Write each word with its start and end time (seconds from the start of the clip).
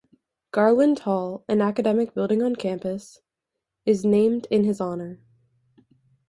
Garland 0.49 0.97
Hall, 0.97 1.45
an 1.47 1.61
academic 1.61 2.15
building 2.15 2.41
on 2.41 2.55
campus, 2.55 3.19
is 3.85 4.03
named 4.03 4.47
in 4.49 4.63
his 4.63 4.81
honor. 4.81 5.19